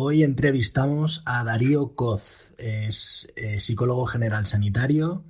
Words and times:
Hoy 0.00 0.22
entrevistamos 0.22 1.24
a 1.26 1.42
Darío 1.42 1.92
Coz, 1.92 2.52
es 2.56 3.26
eh, 3.34 3.58
psicólogo 3.58 4.06
general 4.06 4.46
sanitario 4.46 5.24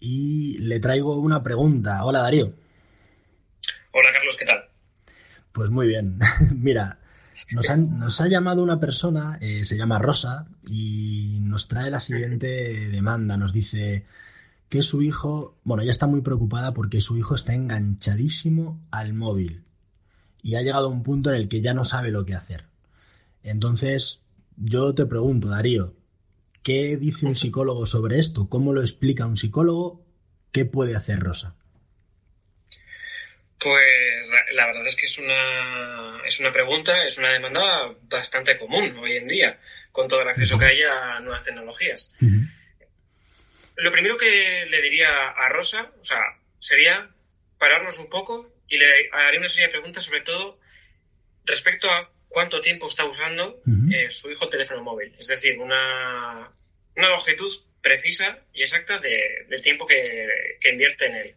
y 0.00 0.58
le 0.58 0.80
traigo 0.80 1.14
una 1.14 1.44
pregunta. 1.44 2.04
Hola 2.04 2.22
Darío. 2.22 2.54
Hola 3.92 4.08
Carlos, 4.12 4.36
¿qué 4.36 4.46
tal? 4.46 4.64
Pues 5.52 5.70
muy 5.70 5.86
bien. 5.86 6.18
Mira, 6.56 6.98
nos, 7.52 8.20
ha 8.20 8.26
llamado 8.26 8.64
una 8.64 8.80
persona, 8.80 9.38
eh, 9.40 9.64
se 9.64 9.76
llama 9.76 10.00
Rosa, 10.00 10.48
y 10.66 11.38
nos 11.42 11.68
trae 11.68 11.88
la 11.88 12.00
siguiente 12.00 12.48
demanda. 12.48 13.36
Nos 13.36 13.52
dice 13.52 14.06
que 14.68 14.82
su 14.82 15.02
hijo, 15.02 15.56
bueno, 15.62 15.84
ella 15.84 15.92
está 15.92 16.08
muy 16.08 16.22
preocupada 16.22 16.74
porque 16.74 17.00
su 17.00 17.16
hijo 17.16 17.36
está 17.36 17.54
enganchadísimo 17.54 18.80
al 18.90 19.14
móvil 19.14 19.62
y 20.42 20.56
ha 20.56 20.62
llegado 20.62 20.86
a 20.86 20.90
un 20.90 21.04
punto 21.04 21.30
en 21.30 21.36
el 21.36 21.48
que 21.48 21.60
ya 21.60 21.74
no 21.74 21.84
sabe 21.84 22.10
lo 22.10 22.24
que 22.24 22.34
hacer. 22.34 22.64
Entonces, 23.42 24.20
yo 24.56 24.94
te 24.94 25.06
pregunto, 25.06 25.48
Darío, 25.48 25.94
¿qué 26.62 26.96
dice 26.96 27.26
un 27.26 27.36
psicólogo 27.36 27.86
sobre 27.86 28.18
esto? 28.18 28.48
¿Cómo 28.48 28.72
lo 28.72 28.82
explica 28.82 29.26
un 29.26 29.36
psicólogo? 29.36 30.04
¿Qué 30.52 30.64
puede 30.64 30.96
hacer 30.96 31.20
Rosa? 31.20 31.54
Pues 33.58 34.30
la 34.52 34.66
verdad 34.66 34.86
es 34.86 34.96
que 34.96 35.06
es 35.06 35.18
una, 35.18 36.22
es 36.24 36.38
una 36.38 36.52
pregunta, 36.52 37.04
es 37.04 37.18
una 37.18 37.32
demanda 37.32 37.94
bastante 38.02 38.56
común 38.56 38.96
hoy 38.98 39.16
en 39.16 39.26
día, 39.26 39.58
con 39.90 40.06
todo 40.06 40.22
el 40.22 40.28
acceso 40.28 40.58
que 40.58 40.66
hay 40.66 40.82
a 40.82 41.18
nuevas 41.20 41.44
tecnologías. 41.44 42.14
Lo 43.76 43.92
primero 43.92 44.16
que 44.16 44.66
le 44.70 44.82
diría 44.82 45.08
a 45.28 45.48
Rosa, 45.48 45.90
o 46.00 46.04
sea, 46.04 46.20
sería 46.58 47.10
pararnos 47.58 47.98
un 47.98 48.08
poco 48.08 48.52
y 48.68 48.78
le 48.78 48.86
haría 49.12 49.40
una 49.40 49.48
serie 49.48 49.66
de 49.66 49.72
preguntas, 49.72 50.04
sobre 50.04 50.20
todo 50.20 50.58
respecto 51.44 51.90
a 51.90 52.10
cuánto 52.28 52.60
tiempo 52.60 52.86
está 52.86 53.04
usando 53.04 53.60
eh, 53.92 54.10
su 54.10 54.30
hijo 54.30 54.44
el 54.44 54.50
teléfono 54.50 54.82
móvil. 54.82 55.14
Es 55.18 55.28
decir, 55.28 55.58
una, 55.58 56.50
una 56.96 57.08
longitud 57.08 57.52
precisa 57.80 58.38
y 58.52 58.62
exacta 58.62 58.98
de, 58.98 59.46
del 59.48 59.62
tiempo 59.62 59.86
que, 59.86 60.58
invierte 60.70 61.06
en 61.06 61.14
él. 61.16 61.34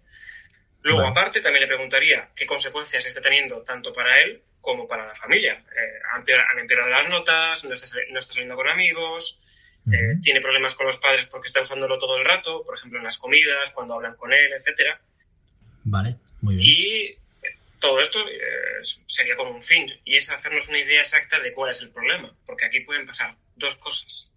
Luego, 0.83 1.05
aparte, 1.05 1.41
también 1.41 1.61
le 1.61 1.67
preguntaría 1.67 2.29
qué 2.35 2.45
consecuencias 2.45 3.05
está 3.05 3.21
teniendo 3.21 3.61
tanto 3.61 3.93
para 3.93 4.19
él 4.21 4.41
como 4.59 4.87
para 4.87 5.07
la 5.07 5.15
familia. 5.15 5.53
Eh, 5.53 5.99
han, 6.11 6.59
empeorado 6.59 6.89
las 6.89 7.07
notas, 7.09 7.63
no 7.65 7.73
está, 7.73 7.87
saliendo 8.21 8.55
con 8.55 8.67
amigos, 8.67 9.39
eh, 9.91 10.17
tiene 10.21 10.41
problemas 10.41 10.73
con 10.73 10.87
los 10.87 10.97
padres 10.97 11.27
porque 11.27 11.47
está 11.47 11.61
usándolo 11.61 11.99
todo 11.99 12.17
el 12.17 12.25
rato, 12.25 12.63
por 12.63 12.75
ejemplo, 12.75 12.97
en 12.97 13.05
las 13.05 13.17
comidas, 13.17 13.69
cuando 13.71 13.93
hablan 13.93 14.15
con 14.15 14.33
él, 14.33 14.51
etcétera. 14.53 14.99
Vale, 15.83 16.17
muy 16.41 16.55
bien. 16.55 16.67
Y 16.67 17.20
todo 17.81 17.99
esto 17.99 18.19
eh, 18.29 18.81
sería 19.07 19.35
con 19.35 19.47
un 19.47 19.61
fin 19.61 19.91
y 20.05 20.15
es 20.15 20.29
hacernos 20.29 20.69
una 20.69 20.77
idea 20.77 21.01
exacta 21.01 21.39
de 21.39 21.51
cuál 21.51 21.71
es 21.71 21.81
el 21.81 21.91
problema, 21.91 22.33
porque 22.45 22.65
aquí 22.65 22.79
pueden 22.81 23.05
pasar 23.05 23.35
dos 23.55 23.75
cosas. 23.75 24.31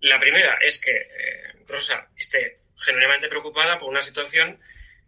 La 0.00 0.20
primera 0.20 0.58
es 0.60 0.78
que 0.78 0.92
eh, 0.92 1.64
Rosa 1.66 2.08
esté 2.16 2.60
genuinamente 2.76 3.28
preocupada 3.28 3.78
por 3.78 3.88
una 3.88 4.02
situación 4.02 4.60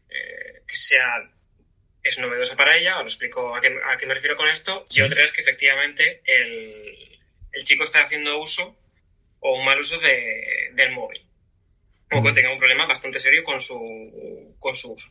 eh, 0.08 0.62
que 0.66 0.76
sea 0.76 1.30
es 2.02 2.18
novedosa 2.18 2.56
para 2.56 2.76
ella, 2.76 3.00
os 3.00 3.06
explico 3.06 3.54
a 3.54 3.60
qué, 3.60 3.78
a 3.84 3.96
qué 3.96 4.06
me 4.06 4.14
refiero 4.14 4.36
con 4.36 4.48
esto, 4.48 4.84
y 4.90 5.00
otra 5.00 5.22
es 5.22 5.32
que 5.32 5.40
efectivamente 5.40 6.22
el, 6.26 7.18
el, 7.52 7.64
chico 7.64 7.84
está 7.84 8.02
haciendo 8.02 8.38
uso 8.38 8.76
o 9.40 9.58
un 9.58 9.64
mal 9.64 9.78
uso 9.78 9.98
de, 10.00 10.70
del 10.74 10.92
móvil, 10.92 11.26
o 12.10 12.22
que 12.22 12.32
tenga 12.32 12.52
un 12.52 12.58
problema 12.58 12.86
bastante 12.86 13.18
serio 13.18 13.42
con 13.42 13.58
su, 13.58 14.54
con 14.58 14.74
su 14.74 14.92
uso. 14.92 15.10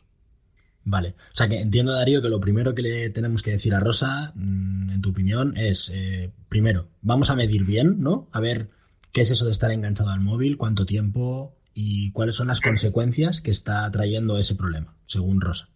Vale. 0.84 1.14
O 1.32 1.36
sea 1.36 1.48
que 1.48 1.60
entiendo, 1.60 1.94
Darío, 1.94 2.20
que 2.20 2.28
lo 2.28 2.40
primero 2.40 2.74
que 2.74 2.82
le 2.82 3.10
tenemos 3.10 3.42
que 3.42 3.52
decir 3.52 3.74
a 3.74 3.80
Rosa, 3.80 4.32
mm, 4.34 4.90
en 4.90 5.00
tu 5.00 5.10
opinión, 5.10 5.56
es, 5.56 5.90
eh, 5.92 6.30
primero, 6.48 6.88
vamos 7.00 7.30
a 7.30 7.36
medir 7.36 7.64
bien, 7.64 8.00
¿no? 8.00 8.28
A 8.32 8.40
ver 8.40 8.68
qué 9.12 9.22
es 9.22 9.30
eso 9.30 9.46
de 9.46 9.52
estar 9.52 9.70
enganchado 9.70 10.10
al 10.10 10.20
móvil, 10.20 10.58
cuánto 10.58 10.84
tiempo 10.84 11.56
y 11.72 12.12
cuáles 12.12 12.36
son 12.36 12.48
las 12.48 12.60
consecuencias 12.60 13.40
que 13.40 13.50
está 13.50 13.90
trayendo 13.90 14.38
ese 14.38 14.54
problema, 14.54 14.94
según 15.06 15.40
Rosa. 15.40 15.68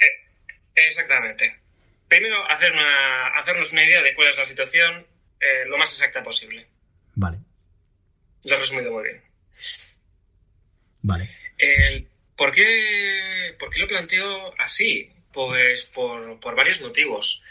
Eh, 0.00 0.86
exactamente. 0.88 1.60
Primero, 2.08 2.36
hacer 2.50 2.72
una, 2.72 3.28
hacernos 3.36 3.72
una 3.72 3.84
idea 3.84 4.02
de 4.02 4.14
cuál 4.14 4.28
es 4.28 4.38
la 4.38 4.44
situación 4.44 5.06
eh, 5.40 5.66
lo 5.68 5.76
más 5.76 5.90
exacta 5.92 6.22
posible. 6.22 6.66
Vale. 7.14 7.38
Lo 8.44 8.54
he 8.54 8.58
resumido 8.58 8.92
muy 8.92 9.04
bien. 9.04 9.22
Vale. 11.02 11.28
El 11.58 12.08
¿Por 12.36 12.52
qué, 12.52 13.54
por 13.58 13.70
qué 13.70 13.80
lo 13.80 13.88
planteo 13.88 14.54
así? 14.58 15.10
Pues 15.32 15.84
por, 15.84 16.40
por 16.40 16.56
varios 16.56 16.80
motivos. 16.80 17.42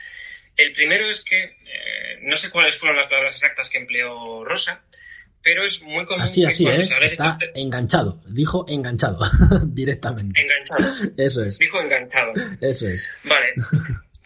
El 0.56 0.74
primero 0.74 1.10
es 1.10 1.24
que 1.24 1.44
eh, 1.44 2.20
no 2.22 2.38
sé 2.38 2.50
cuáles 2.50 2.78
fueron 2.78 2.98
las 2.98 3.08
palabras 3.08 3.34
exactas 3.34 3.70
que 3.70 3.80
empleó 3.80 4.44
Rosa, 4.44 4.84
pero 5.42 5.66
es 5.66 5.82
muy 5.82 6.06
común 6.06 6.22
así, 6.22 6.46
así, 6.46 6.66
¿eh? 6.66 6.82
Está 7.02 7.38
enganchado, 7.54 8.22
dijo 8.28 8.66
enganchado 8.70 9.20
directamente. 9.66 10.42
Enganchado. 10.42 11.12
Eso 11.18 11.44
es. 11.44 11.58
Dijo 11.58 11.82
enganchado. 11.82 12.34
Eso 12.62 12.88
es. 12.88 13.08
Vale. 13.24 13.54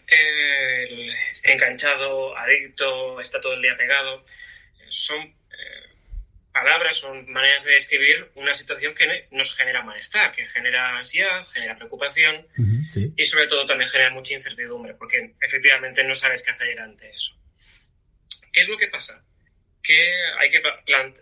El 0.06 1.10
enganchado, 1.42 2.36
adicto, 2.36 3.20
está 3.20 3.40
todo 3.40 3.54
el 3.54 3.62
día 3.62 3.76
pegado. 3.76 4.24
Son 4.88 5.18
palabras 6.62 6.96
son 6.96 7.30
maneras 7.30 7.64
de 7.64 7.72
describir 7.72 8.30
una 8.34 8.52
situación 8.52 8.94
que 8.94 9.28
nos 9.30 9.56
genera 9.56 9.82
malestar, 9.82 10.32
que 10.32 10.44
genera 10.44 10.96
ansiedad, 10.96 11.46
genera 11.46 11.76
preocupación 11.76 12.46
y 13.16 13.24
sobre 13.24 13.46
todo 13.46 13.64
también 13.64 13.88
genera 13.88 14.10
mucha 14.10 14.34
incertidumbre, 14.34 14.94
porque 14.94 15.34
efectivamente 15.40 16.02
no 16.04 16.14
sabes 16.14 16.42
qué 16.42 16.50
hacer 16.50 16.80
ante 16.80 17.10
eso. 17.10 17.36
¿Qué 18.52 18.62
es 18.62 18.68
lo 18.68 18.76
que 18.76 18.88
pasa? 18.88 19.24
Que 19.82 20.12
hay 20.40 20.50
que 20.50 20.60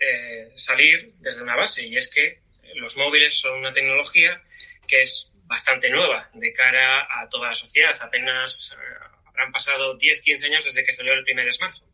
eh, 0.00 0.52
salir 0.56 1.14
desde 1.18 1.42
una 1.42 1.54
base 1.54 1.86
y 1.86 1.96
es 1.96 2.08
que 2.08 2.40
los 2.76 2.96
móviles 2.96 3.38
son 3.38 3.58
una 3.58 3.72
tecnología 3.72 4.42
que 4.88 5.00
es 5.00 5.32
bastante 5.44 5.90
nueva 5.90 6.30
de 6.34 6.52
cara 6.52 7.06
a 7.20 7.28
toda 7.28 7.48
la 7.48 7.54
sociedad. 7.54 7.94
Apenas 8.00 8.74
eh, 8.74 9.04
habrán 9.26 9.52
pasado 9.52 9.96
10, 9.96 10.20
15 10.20 10.46
años 10.46 10.64
desde 10.64 10.82
que 10.84 10.92
salió 10.92 11.12
el 11.12 11.24
primer 11.24 11.52
smartphone. 11.52 11.90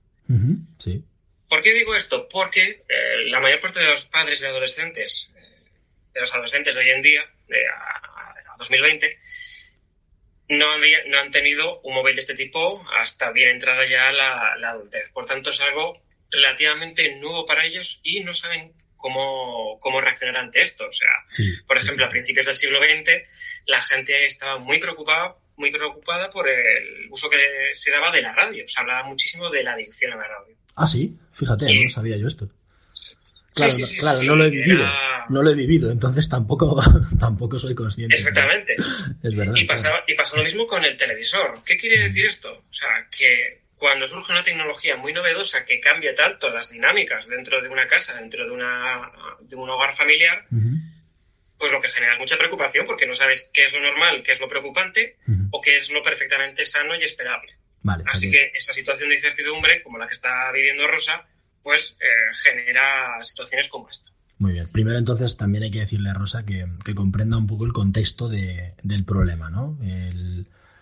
sí. 0.79 1.05
¿Por 1.53 1.61
qué 1.61 1.75
digo 1.75 1.95
esto? 1.95 2.27
Porque 2.29 2.83
eh, 2.89 3.27
la 3.27 3.39
mayor 3.39 3.61
parte 3.61 3.79
de 3.79 3.85
los 3.85 4.07
padres 4.07 4.41
de 4.41 4.47
adolescentes, 4.47 5.31
eh, 5.37 5.69
de 6.15 6.21
los 6.21 6.33
adolescentes 6.33 6.75
de 6.75 6.81
hoy 6.81 6.91
en 6.93 7.03
día, 7.03 7.21
de 7.47 7.69
a, 7.69 8.57
2020, 8.57 9.21
no, 10.49 10.67
no, 11.09 11.19
han 11.19 11.31
tenido 11.31 11.83
un 11.83 11.93
móvil 11.93 12.15
de 12.15 12.23
este 12.23 12.35
tipo 12.35 12.83
hasta 12.99 13.33
bien 13.33 13.51
entrada 13.51 13.85
ya 13.85 14.11
la, 14.13 14.71
adultez. 14.71 15.11
Por 15.11 15.27
tanto, 15.27 15.51
es 15.51 15.61
algo 15.61 16.03
relativamente 16.31 17.17
nuevo 17.17 17.45
para 17.45 17.67
ellos 17.67 18.01
y 18.03 18.21
no 18.21 18.33
saben 18.33 18.73
cómo, 18.97 19.79
cómo 19.79 20.01
reaccionar 20.01 20.39
ante 20.39 20.63
esto. 20.63 20.87
O 20.87 20.93
sea, 20.93 21.11
por 21.67 21.77
ejemplo, 21.77 22.07
a 22.07 22.09
principios 22.09 22.47
del 22.47 22.57
siglo 22.57 22.79
XX, 22.83 23.25
la 23.67 23.83
gente 23.83 24.25
estaba 24.25 24.57
muy 24.57 24.79
preocupada 24.79 25.37
muy 25.63 25.71
preocupada 25.71 26.29
por 26.29 26.49
el 26.49 27.09
uso 27.11 27.31
que 27.31 27.39
se 27.73 27.93
daba 27.93 28.11
de 28.11 28.21
la 28.21 28.33
radio. 28.33 28.65
Se 28.67 28.81
hablaba 28.81 29.05
muchísimo 29.05 29.49
de 29.49 29.63
la 29.63 29.75
adicción 29.75 30.13
a 30.13 30.17
la 30.17 30.27
radio. 30.27 30.57
Ah, 30.75 30.89
sí, 30.89 31.17
fíjate, 31.35 31.85
no 31.85 31.89
sabía 31.89 32.17
yo 32.17 32.27
esto. 32.27 32.51
Claro, 33.55 33.73
no, 33.79 33.87
claro, 34.01 34.23
no 34.23 34.37
lo 34.37 34.45
he 34.47 34.51
vivido, 34.51 34.87
no 35.29 35.43
lo 35.43 35.51
he 35.51 35.55
vivido, 35.55 35.93
entonces 35.93 36.29
tampoco, 36.29 36.83
tampoco 37.21 37.59
soy 37.59 37.75
consciente. 37.75 38.15
Exactamente. 38.15 38.77
Es 39.23 39.37
verdad. 39.37 39.55
Y, 39.57 40.15
pasó 40.15 40.37
lo 40.37 40.43
mismo 40.43 40.67
con 40.67 40.85
el 40.85 40.97
televisor. 40.97 41.63
¿Qué 41.65 41.77
quiere 41.77 42.03
decir 42.03 42.27
esto? 42.27 42.51
O 42.53 42.73
sea, 42.73 42.89
que 43.17 43.63
cuando 43.77 44.07
surge 44.07 44.33
una 44.33 44.43
tecnología 44.43 44.97
muy 44.97 45.13
novedosa 45.13 45.65
que 45.65 45.79
cambia 45.79 46.15
tanto 46.15 46.51
las 46.51 46.71
dinámicas 46.71 47.29
dentro 47.29 47.63
de 47.63 47.69
una 47.69 47.87
casa, 47.87 48.15
dentro 48.15 48.45
de, 48.45 48.51
una, 48.51 49.13
de 49.43 49.55
un 49.55 49.71
hogar 49.71 49.95
familiar, 49.95 50.45
pues 51.63 51.71
lo 51.71 51.81
que 51.81 51.87
genera 51.87 52.15
es 52.15 52.19
mucha 52.19 52.37
preocupación 52.37 52.87
porque 52.87 53.07
no 53.07 53.15
sabes 53.15 53.49
qué 53.55 53.63
es 53.63 53.73
lo 53.73 53.81
normal, 53.81 54.25
qué 54.25 54.33
es 54.33 54.41
lo 54.41 54.49
preocupante 54.49 55.19
o 55.53 55.61
qué 55.61 55.77
es 55.77 55.93
lo 55.93 56.03
perfectamente 56.03 56.67
sano 56.67 56.97
y 56.97 57.05
esperable. 57.05 57.53
Así 58.07 58.33
que 58.33 58.51
esa 58.53 58.73
situación 58.73 59.11
de 59.11 59.15
incertidumbre, 59.15 59.81
como 59.81 59.97
la 59.97 60.09
que 60.09 60.13
está 60.13 60.51
viviendo 60.53 60.89
Rosa, 60.89 61.25
pues 61.63 61.97
eh, 62.01 62.35
genera 62.35 63.23
situaciones 63.23 63.69
como 63.69 63.89
esta. 63.89 64.11
Muy 64.39 64.55
bien. 64.55 64.67
Primero, 64.73 64.99
entonces, 64.99 65.37
también 65.37 65.63
hay 65.63 65.71
que 65.71 65.79
decirle 65.79 66.11
a 66.11 66.15
Rosa 66.15 66.45
que, 66.45 66.67
comprenda 66.97 67.37
un 67.37 67.47
poco 67.47 67.65
el 67.65 67.73
contexto 67.73 68.29
del 68.29 69.05
problema, 69.07 69.49
¿no? 69.49 69.79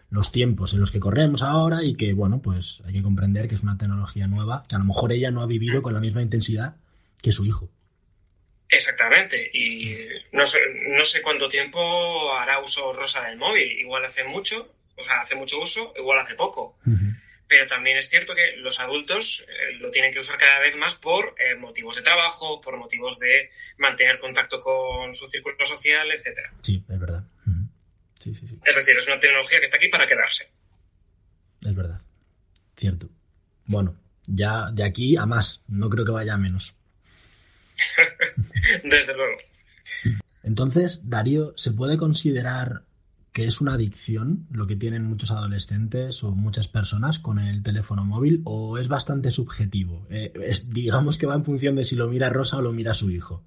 los 0.09 0.33
tiempos 0.33 0.73
en 0.73 0.81
los 0.81 0.91
que 0.91 0.99
corremos 0.99 1.43
ahora 1.43 1.85
y 1.85 1.95
que, 1.95 2.15
bueno, 2.15 2.41
pues 2.41 2.81
hay 2.87 2.95
que 2.95 3.03
comprender 3.03 3.49
que 3.49 3.55
es 3.55 3.63
una 3.63 3.77
tecnología 3.77 4.27
nueva 4.29 4.65
que 4.67 4.77
a 4.77 4.79
lo 4.79 4.87
mejor 4.87 5.13
ella 5.13 5.31
no 5.31 5.43
ha 5.43 5.47
vivido 5.47 5.83
con 5.83 5.93
la 5.93 6.01
misma 6.01 6.23
intensidad 6.23 6.77
que 7.21 7.33
su 7.33 7.45
hijo. 7.45 7.71
Exactamente, 8.71 9.51
y 9.53 9.97
no 10.33 10.47
sé, 10.47 10.61
no 10.97 11.05
sé 11.05 11.23
cuánto 11.23 11.49
tiempo 11.49 12.33
hará 12.35 12.61
uso 12.61 12.93
Rosa 12.93 13.27
del 13.27 13.37
móvil, 13.37 13.69
igual 13.81 14.05
hace 14.05 14.23
mucho, 14.23 14.73
o 14.97 15.03
sea, 15.03 15.21
hace 15.21 15.35
mucho 15.35 15.59
uso, 15.59 15.93
igual 15.97 16.21
hace 16.21 16.35
poco. 16.35 16.79
Pero 17.49 17.67
también 17.67 17.97
es 17.97 18.09
cierto 18.09 18.33
que 18.33 18.57
los 18.59 18.79
adultos 18.79 19.45
eh, 19.49 19.73
lo 19.81 19.91
tienen 19.91 20.13
que 20.13 20.21
usar 20.21 20.39
cada 20.39 20.61
vez 20.61 20.77
más 20.77 20.95
por 20.95 21.35
eh, 21.41 21.57
motivos 21.57 21.97
de 21.97 22.03
trabajo, 22.03 22.61
por 22.61 22.77
motivos 22.77 23.19
de 23.19 23.51
mantener 23.77 24.19
contacto 24.21 24.61
con 24.61 25.13
su 25.15 25.27
círculo 25.27 25.57
social, 25.67 26.09
etcétera. 26.13 26.53
Sí, 26.63 26.85
es 26.89 27.01
verdad. 27.01 27.25
Es 28.65 28.77
decir, 28.77 28.97
es 28.97 29.09
una 29.09 29.19
tecnología 29.19 29.59
que 29.59 29.65
está 29.65 29.79
aquí 29.79 29.89
para 29.89 30.07
quedarse. 30.07 30.51
Es 31.67 31.75
verdad. 31.75 32.01
Cierto. 32.77 33.09
Bueno, 33.65 33.97
ya 34.27 34.71
de 34.73 34.85
aquí 34.85 35.17
a 35.17 35.27
más, 35.27 35.63
no 35.69 35.89
creo 35.89 36.05
que 36.05 36.13
vaya 36.13 36.35
a 36.35 36.39
menos. 36.39 36.75
Desde 38.85 39.15
luego. 39.15 39.37
Entonces, 40.43 41.01
Darío, 41.05 41.55
¿se 41.57 41.73
puede 41.73 41.97
considerar 41.97 42.83
que 43.33 43.45
es 43.45 43.61
una 43.61 43.75
adicción 43.75 44.47
lo 44.51 44.67
que 44.67 44.77
tienen 44.77 45.05
muchos 45.05 45.31
adolescentes 45.31 46.25
o 46.25 46.33
muchas 46.33 46.67
personas 46.67 47.19
con 47.19 47.39
el 47.39 47.63
teléfono 47.63 48.05
móvil 48.05 48.43
o 48.45 48.79
es 48.79 48.89
bastante 48.89 49.31
subjetivo? 49.31 50.07
Eh, 50.11 50.33
digamos 50.65 51.19
que 51.19 51.27
va 51.27 51.35
en 51.35 51.45
función 51.45 51.77
de 51.77 51.85
si 51.85 51.95
lo 51.95 52.09
mira 52.09 52.31
Rosa 52.31 52.57
o 52.57 52.63
lo 52.63 52.73
mira 52.73 52.95
su 52.95 53.11
hijo. 53.11 53.45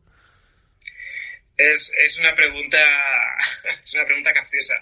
Es, 1.58 2.18
una 2.20 2.34
pregunta 2.36 2.78
es 3.84 3.94
una 3.94 4.06
pregunta 4.06 4.34
capciosa. 4.34 4.76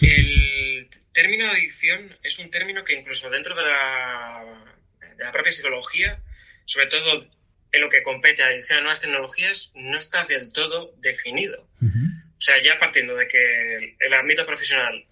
El 0.00 0.88
término 1.12 1.48
adicción 1.50 2.00
es 2.22 2.38
un 2.38 2.50
término 2.50 2.84
que 2.84 2.94
incluso 2.94 3.30
dentro 3.30 3.54
de 3.54 3.62
la, 3.62 4.44
de 5.16 5.24
la 5.24 5.32
propia 5.32 5.52
psicología, 5.52 6.20
sobre 6.64 6.88
todo 6.88 7.26
en 7.76 7.82
lo 7.82 7.88
que 7.88 8.02
compete 8.02 8.42
a 8.42 8.46
adicción 8.46 8.78
a 8.78 8.82
nuevas 8.82 9.00
tecnologías 9.00 9.72
no 9.74 9.96
está 9.98 10.24
del 10.24 10.52
todo 10.52 10.92
definido. 10.98 11.68
O 12.38 12.40
sea, 12.40 12.60
ya 12.60 12.78
partiendo 12.78 13.14
de 13.16 13.28
que 13.28 13.96
el 13.98 14.14
ámbito 14.14 14.44
profesional 14.44 15.06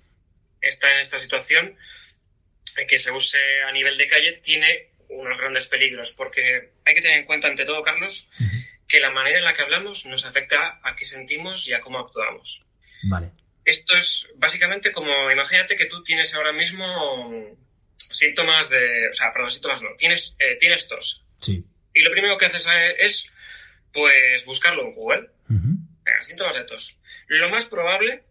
está 0.61 0.93
en 0.93 1.01
esta 1.01 1.19
situación, 1.19 1.77
que 2.89 2.99
se 2.99 3.11
use 3.13 3.39
a 3.63 3.73
nivel 3.73 3.97
de 3.97 4.07
calle 4.07 4.33
tiene 4.33 4.91
unos 5.09 5.39
grandes 5.39 5.67
peligros, 5.67 6.11
porque 6.11 6.73
hay 6.85 6.95
que 6.95 7.01
tener 7.01 7.19
en 7.19 7.25
cuenta, 7.25 7.49
ante 7.49 7.65
todo, 7.65 7.83
Carlos, 7.83 8.29
que 8.89 9.01
la 9.01 9.11
manera 9.11 9.39
en 9.39 9.45
la 9.45 9.55
que 9.55 9.63
hablamos 9.63 10.07
nos 10.07 10.25
afecta 10.25 10.81
a 10.83 10.95
qué 10.95 11.05
sentimos 11.05 11.69
y 11.69 11.73
a 11.73 11.81
cómo 11.81 11.99
actuamos. 11.99 12.65
Vale. 13.05 13.31
Esto 13.65 13.97
es 13.97 14.29
básicamente 14.37 14.93
como, 14.93 15.31
imagínate 15.31 15.77
que 15.77 15.87
tú 15.87 16.03
tienes 16.03 16.35
ahora 16.35 16.53
mismo 16.53 17.57
síntomas 17.97 18.69
de, 18.71 19.09
o 19.11 19.15
sea, 19.15 19.33
perdón, 19.33 19.51
síntomas 19.51 19.83
no, 19.83 19.91
tienes, 19.97 20.37
eh, 20.39 20.57
tienes 20.59 20.89
tos. 20.89 21.25
Sí. 21.41 21.65
Y 21.95 22.03
lo 22.03 22.11
primero 22.11 22.37
que 22.37 22.47
haces 22.47 22.67
es, 22.99 23.33
pues, 23.93 24.45
buscarlo 24.45 24.83
en 24.83 24.95
Google. 24.95 25.31
síntomas 26.23 26.57
de 26.57 26.65
tos. 26.65 26.99
Lo 27.29 27.49
más 27.49 27.67
probable, 27.67 28.25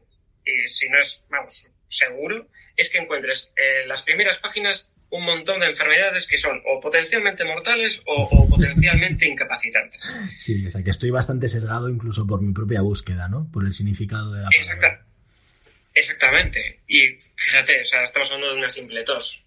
y 0.46 0.68
si 0.68 0.90
no 0.90 1.00
es, 1.00 1.26
vamos, 1.30 1.68
seguro, 1.88 2.48
es 2.76 2.90
que 2.90 2.98
encuentres 2.98 3.54
en 3.56 3.88
las 3.88 4.04
primeras 4.04 4.38
páginas 4.38 4.94
un 5.10 5.26
montón 5.26 5.60
de 5.60 5.68
enfermedades 5.68 6.26
que 6.28 6.38
son 6.38 6.60
o 6.66 6.80
potencialmente 6.80 7.46
mortales 7.46 8.02
o, 8.08 8.50
potencialmente 8.50 9.28
incapacitantes. 9.28 10.12
Sí, 10.40 10.66
o 10.66 10.72
sea 10.72 10.84
que 10.84 10.90
estoy 10.90 11.12
bastante 11.12 11.48
sesgado 11.50 11.88
incluso 11.88 12.26
por 12.26 12.42
mi 12.42 12.52
propia 12.52 12.82
búsqueda, 12.82 13.28
¿no? 13.28 13.48
Por 13.52 13.66
el 13.66 13.74
significado 13.74 14.34
de 14.34 14.42
la 14.42 14.50
palabra. 14.50 15.06
Exactamente. 15.94 16.82
Y 16.88 17.18
fíjate, 17.36 17.82
o 17.82 17.86
sea, 17.86 18.02
estamos 18.02 18.32
hablando 18.32 18.54
de 18.54 18.58
una 18.58 18.70
simple 18.70 19.04
tos. 19.04 19.46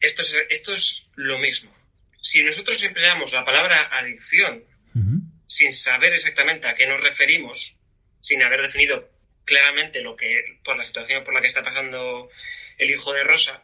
Esto 0.00 0.20
es, 0.20 0.36
esto 0.50 0.74
es 0.74 1.08
lo 1.16 1.38
mismo 1.38 1.77
si 2.20 2.42
nosotros 2.42 2.82
empleamos 2.82 3.32
la 3.32 3.44
palabra 3.44 3.88
adicción 3.92 4.64
sin 5.46 5.72
saber 5.72 6.12
exactamente 6.12 6.68
a 6.68 6.74
qué 6.74 6.86
nos 6.86 7.02
referimos, 7.02 7.76
sin 8.20 8.42
haber 8.42 8.62
definido 8.62 9.08
claramente 9.44 10.02
lo 10.02 10.14
que, 10.14 10.58
por 10.62 10.76
la 10.76 10.82
situación 10.82 11.24
por 11.24 11.32
la 11.32 11.40
que 11.40 11.46
está 11.46 11.62
pasando 11.62 12.28
el 12.76 12.90
hijo 12.90 13.12
de 13.12 13.24
Rosa, 13.24 13.62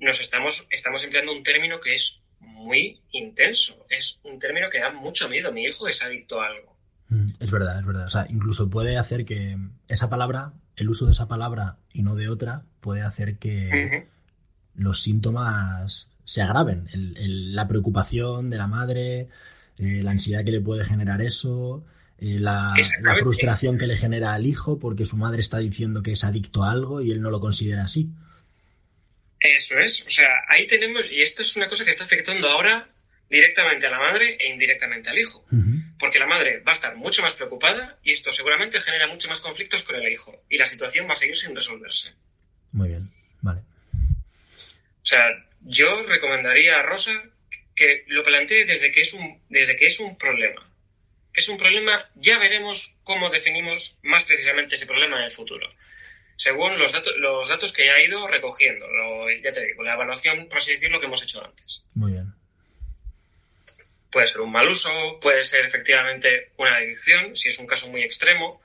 nos 0.00 0.20
estamos, 0.20 0.66
estamos 0.70 1.02
empleando 1.02 1.32
un 1.32 1.42
término 1.42 1.80
que 1.80 1.94
es 1.94 2.20
muy 2.40 3.00
intenso. 3.10 3.84
Es 3.90 4.20
un 4.22 4.38
término 4.38 4.68
que 4.70 4.80
da 4.80 4.90
mucho 4.92 5.28
miedo. 5.28 5.52
Mi 5.52 5.64
hijo 5.64 5.88
es 5.88 6.02
adicto 6.02 6.40
a 6.40 6.46
algo. 6.46 6.76
Mm, 7.08 7.30
es 7.40 7.50
verdad, 7.50 7.80
es 7.80 7.86
verdad. 7.86 8.06
O 8.06 8.10
sea, 8.10 8.26
incluso 8.28 8.70
puede 8.70 8.96
hacer 8.96 9.24
que 9.24 9.56
esa 9.88 10.08
palabra, 10.08 10.52
el 10.76 10.88
uso 10.88 11.06
de 11.06 11.12
esa 11.12 11.28
palabra 11.28 11.78
y 11.92 12.02
no 12.02 12.14
de 12.14 12.28
otra, 12.28 12.62
puede 12.80 13.02
hacer 13.02 13.38
que 13.38 14.06
los 14.74 15.02
síntomas 15.02 16.08
se 16.24 16.42
agraven. 16.42 16.88
la 16.92 17.68
preocupación 17.68 18.50
de 18.50 18.56
la 18.56 18.66
madre, 18.66 19.28
eh, 19.78 20.00
la 20.02 20.12
ansiedad 20.12 20.44
que 20.44 20.50
le 20.50 20.60
puede 20.60 20.84
generar 20.84 21.22
eso, 21.22 21.84
eh, 22.18 22.38
la, 22.38 22.74
frustración 23.18 23.76
que 23.76 23.86
le 23.86 23.96
genera 23.96 24.34
al 24.34 24.46
hijo 24.46 24.78
porque 24.78 25.04
su 25.04 25.16
madre 25.16 25.40
está 25.40 25.58
diciendo 25.58 26.02
que 26.02 26.12
es 26.12 26.24
adicto 26.24 26.62
a 26.64 26.70
algo 26.70 27.00
y 27.00 27.10
él 27.10 27.20
no 27.20 27.30
lo 27.30 27.40
considera 27.40 27.84
así. 27.84 28.08
Eso 29.40 29.78
es, 29.78 30.04
o 30.06 30.10
sea, 30.10 30.28
ahí 30.48 30.66
tenemos, 30.66 31.10
y 31.10 31.20
esto 31.20 31.42
es 31.42 31.54
una 31.56 31.68
cosa 31.68 31.84
que 31.84 31.90
está 31.90 32.04
afectando 32.04 32.48
ahora 32.48 32.88
directamente 33.28 33.86
a 33.86 33.90
la 33.90 33.98
madre 33.98 34.38
e 34.40 34.50
indirectamente 34.50 35.10
al 35.10 35.18
hijo. 35.18 35.44
Porque 35.98 36.18
la 36.18 36.26
madre 36.26 36.60
va 36.60 36.72
a 36.72 36.74
estar 36.74 36.96
mucho 36.96 37.22
más 37.22 37.34
preocupada 37.34 37.98
y 38.02 38.12
esto 38.12 38.32
seguramente 38.32 38.80
genera 38.80 39.06
mucho 39.06 39.28
más 39.28 39.40
conflictos 39.40 39.84
con 39.84 39.96
el 39.96 40.10
hijo. 40.10 40.42
Y 40.48 40.58
la 40.58 40.66
situación 40.66 41.08
va 41.08 41.12
a 41.12 41.16
seguir 41.16 41.36
sin 41.36 41.54
resolverse. 41.54 42.14
Muy 42.72 42.88
bien, 42.88 43.10
vale. 43.40 43.60
O 43.60 45.06
sea, 45.06 45.20
yo 45.64 46.02
recomendaría 46.04 46.78
a 46.78 46.82
Rosa 46.82 47.12
que 47.74 48.04
lo 48.08 48.22
plantee 48.22 48.66
desde 48.66 48.92
que 48.92 49.00
es 49.00 49.12
un, 49.14 49.42
desde 49.48 49.76
que 49.76 49.86
es 49.86 50.00
un 50.00 50.16
problema. 50.16 50.70
Es 51.32 51.48
un 51.48 51.58
problema, 51.58 52.08
ya 52.14 52.38
veremos 52.38 52.96
cómo 53.02 53.30
definimos 53.30 53.98
más 54.02 54.24
precisamente 54.24 54.76
ese 54.76 54.86
problema 54.86 55.18
en 55.18 55.24
el 55.24 55.30
futuro. 55.32 55.68
Según 56.36 56.78
los 56.78 56.92
datos, 56.92 57.14
los 57.16 57.48
datos 57.48 57.72
que 57.72 57.86
ya 57.86 57.94
ha 57.94 58.02
ido 58.02 58.26
recogiendo, 58.28 58.86
ya 59.42 59.52
te 59.52 59.66
digo, 59.66 59.82
la 59.82 59.94
evaluación, 59.94 60.48
por 60.48 60.58
así 60.58 60.72
decirlo, 60.72 61.00
que 61.00 61.06
hemos 61.06 61.22
hecho 61.22 61.44
antes. 61.44 61.84
Muy 61.94 62.12
bien. 62.12 62.32
Puede 64.10 64.26
ser 64.28 64.42
un 64.42 64.52
mal 64.52 64.68
uso, 64.68 65.18
puede 65.20 65.42
ser 65.42 65.64
efectivamente 65.64 66.52
una 66.56 66.76
adicción, 66.76 67.36
si 67.36 67.48
es 67.48 67.58
un 67.58 67.66
caso 67.66 67.88
muy 67.88 68.02
extremo, 68.02 68.60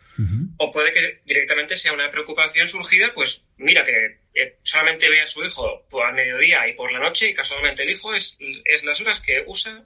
o 0.62 0.72
puede 0.72 0.92
que 0.92 1.22
directamente 1.26 1.78
sea 1.78 1.94
una 1.94 2.12
preocupación 2.12 2.68
surgida, 2.68 3.12
pues 3.16 3.46
mira, 3.58 3.86
que 3.86 4.20
solamente 4.62 5.10
ve 5.10 5.22
a 5.22 5.28
su 5.28 5.42
hijo 5.44 5.86
por 5.90 6.06
al 6.06 6.14
mediodía 6.14 6.68
y 6.68 6.74
por 6.74 6.92
la 6.92 7.00
noche 7.00 7.30
y 7.30 7.34
casualmente 7.34 7.84
el 7.84 7.90
hijo 7.90 8.14
es, 8.14 8.38
es 8.66 8.84
las 8.84 9.00
horas 9.00 9.22
que 9.22 9.44
usa 9.48 9.86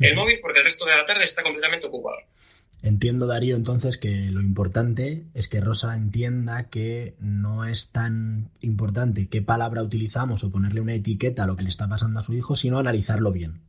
el 0.00 0.16
móvil 0.16 0.40
porque 0.40 0.60
el 0.60 0.64
resto 0.64 0.86
de 0.86 0.96
la 0.96 1.04
tarde 1.04 1.24
está 1.24 1.42
completamente 1.42 1.86
ocupado. 1.86 2.18
Entiendo, 2.82 3.26
Darío, 3.26 3.54
entonces 3.54 3.98
que 3.98 4.08
lo 4.08 4.40
importante 4.40 5.24
es 5.34 5.48
que 5.48 5.60
Rosa 5.60 5.94
entienda 5.94 6.70
que 6.70 7.14
no 7.18 7.66
es 7.66 7.90
tan 7.92 8.50
importante 8.60 9.28
qué 9.30 9.42
palabra 9.42 9.82
utilizamos 9.82 10.42
o 10.42 10.50
ponerle 10.50 10.80
una 10.80 10.94
etiqueta 10.94 11.44
a 11.44 11.46
lo 11.46 11.56
que 11.56 11.64
le 11.64 11.68
está 11.68 11.86
pasando 11.86 12.20
a 12.20 12.22
su 12.22 12.32
hijo, 12.32 12.56
sino 12.56 12.78
analizarlo 12.78 13.30
bien. 13.30 13.60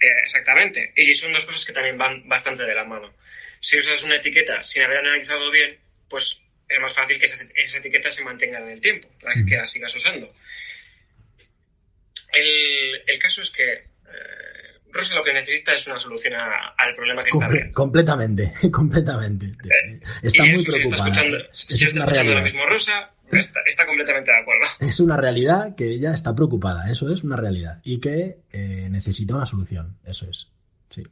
Eh, 0.00 0.20
exactamente. 0.24 0.92
Y 0.96 1.14
son 1.14 1.32
dos 1.32 1.46
cosas 1.46 1.64
que 1.64 1.72
también 1.72 1.98
van 1.98 2.28
bastante 2.28 2.64
de 2.64 2.74
la 2.74 2.84
mano. 2.84 3.12
Si 3.60 3.78
usas 3.78 4.02
una 4.04 4.16
etiqueta 4.16 4.62
sin 4.62 4.82
haber 4.82 4.98
analizado 4.98 5.50
bien, 5.50 5.78
pues 6.08 6.40
es 6.68 6.80
más 6.80 6.94
fácil 6.94 7.18
que 7.18 7.26
esa 7.26 7.78
etiqueta 7.78 8.10
se 8.10 8.24
mantenga 8.24 8.58
en 8.58 8.70
el 8.70 8.80
tiempo, 8.80 9.08
para 9.20 9.34
que 9.46 9.56
la 9.56 9.66
sigas 9.66 9.94
usando. 9.94 10.32
El, 12.32 13.18
caso 13.18 13.40
es 13.40 13.50
que 13.50 13.72
eh, 13.72 13.86
Rosa 14.92 15.14
lo 15.14 15.22
que 15.22 15.32
necesita 15.32 15.72
es 15.72 15.86
una 15.86 15.98
solución 15.98 16.34
al 16.34 16.94
problema 16.94 17.22
que 17.22 17.30
está 17.30 17.48
viendo. 17.48 17.72
Completamente, 17.72 18.52
completamente. 18.72 19.46
Eh, 19.46 20.00
está 20.22 20.44
muy 20.44 20.64
preocupada. 20.64 21.12
Si 21.52 21.84
está 21.84 22.00
escuchando, 22.00 22.34
lo 22.34 22.42
mismo 22.42 22.66
Rosa, 22.66 23.12
está, 23.30 23.86
completamente 23.86 24.30
de 24.32 24.38
acuerdo. 24.38 24.64
Es 24.80 25.00
una 25.00 25.16
realidad 25.16 25.74
que 25.76 25.90
ella 25.90 26.12
está 26.12 26.34
preocupada, 26.34 26.90
eso 26.90 27.12
es 27.12 27.22
una 27.22 27.36
realidad. 27.36 27.80
Y 27.84 28.00
que 28.00 28.38
eh, 28.52 28.88
necesita 28.90 29.34
una 29.34 29.46
solución, 29.46 29.96
eso 30.04 30.28
es. 30.28 30.48
Sí. 30.90 31.02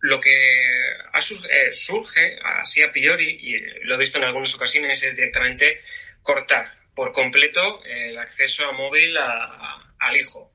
Lo 0.00 0.20
que 0.20 0.30
eh, 0.30 1.72
surge, 1.72 2.38
así 2.60 2.82
a 2.82 2.92
priori, 2.92 3.38
y 3.40 3.58
lo 3.84 3.94
he 3.94 3.98
visto 3.98 4.18
en 4.18 4.24
algunas 4.24 4.54
ocasiones, 4.54 5.02
es 5.02 5.16
directamente 5.16 5.80
cortar 6.22 6.72
por 6.94 7.12
completo 7.12 7.82
el 7.84 8.18
acceso 8.18 8.68
a 8.68 8.72
móvil 8.72 9.16
al 9.16 10.16
hijo. 10.16 10.52